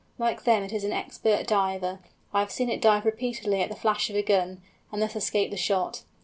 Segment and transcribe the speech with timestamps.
[0.17, 4.09] Like them it is an expert diver—I have seen it dive repeatedly at the flash
[4.09, 4.59] of a gun,
[4.91, 6.01] and thus escape the shot.